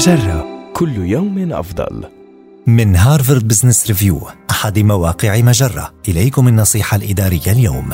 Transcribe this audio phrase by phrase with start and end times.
[0.00, 2.04] مجرة كل يوم أفضل.
[2.66, 5.92] من هارفارد بزنس ريفيو أحد مواقع مجرة.
[6.08, 7.90] إليكم النصيحة الإدارية اليوم.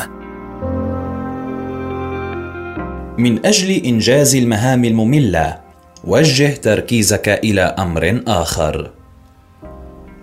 [3.19, 5.57] من أجل إنجاز المهام المملة
[6.05, 8.91] وجه تركيزك إلى أمر آخر.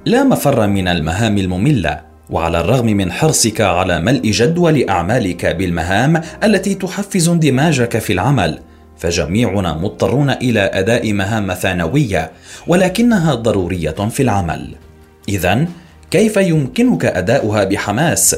[0.05, 6.75] لا مفر من المهام المملة وعلى الرغم من حرصك على ملء جدول أعمالك بالمهام التي
[6.75, 8.59] تحفز اندماجك في العمل
[9.03, 12.31] فجميعنا مضطرون إلى أداء مهام ثانوية
[12.67, 14.75] ولكنها ضرورية في العمل.
[15.29, 15.65] اذا
[16.11, 18.35] كيف يمكنك أداؤها بحماس؟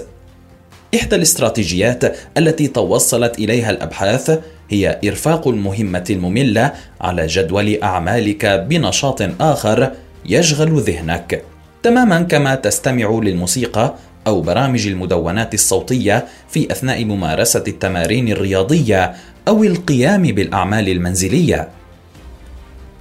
[0.95, 6.71] إحدى الاستراتيجيات التي توصلت إليها الأبحاث هي إرفاق المهمة المملة
[7.01, 9.91] على جدول أعمالك بنشاط آخر
[10.25, 11.43] يشغل ذهنك.
[11.83, 13.93] تماما كما تستمع للموسيقى
[14.27, 19.15] أو برامج المدونات الصوتية في أثناء ممارسة التمارين الرياضية
[19.47, 21.69] أو القيام بالأعمال المنزلية.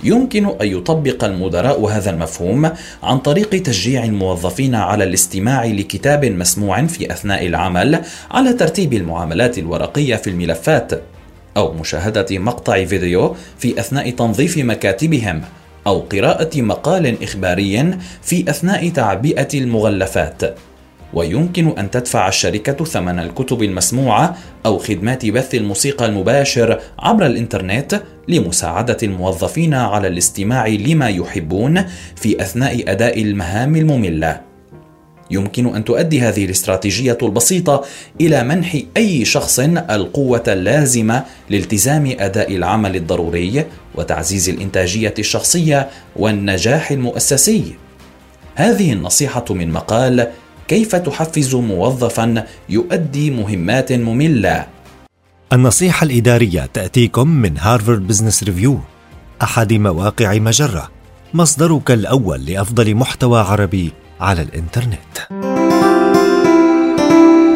[0.05, 2.71] يمكن أن يطبق المدراء هذا المفهوم
[3.03, 8.01] عن طريق تشجيع الموظفين على الاستماع لكتاب مسموع في أثناء العمل
[8.31, 11.03] على ترتيب المعاملات الورقية في الملفات
[11.57, 15.43] أو مشاهدة مقطع فيديو في أثناء تنظيف مكاتبهم
[15.87, 20.43] أو قراءة مقال إخباري في أثناء تعبئة المغلفات.
[21.15, 28.97] ويمكن أن تدفع الشركة ثمن الكتب المسموعة أو خدمات بث الموسيقى المباشر عبر الإنترنت لمساعدة
[29.03, 31.85] الموظفين على الاستماع لما يحبون
[32.17, 34.41] في أثناء أداء المهام المملة.
[35.31, 37.85] يمكن أن تؤدي هذه الاستراتيجية البسيطة
[38.21, 39.59] إلى منح أي شخص
[39.91, 47.75] القوة اللازمة لالتزام أداء العمل الضروري وتعزيز الإنتاجية الشخصية والنجاح المؤسسي.
[48.55, 50.29] هذه النصيحة من مقال
[50.69, 54.67] كيف تحفز موظفا يؤدي مهمات مملة
[55.53, 58.79] النصيحة الإدارية تأتيكم من هارفارد بزنس ريفيو
[59.43, 60.91] أحد مواقع مجرة
[61.35, 65.19] مصدرك الأول لأفضل محتوى عربي على الإنترنت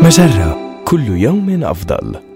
[0.02, 2.27] مجرة كل يوم أفضل.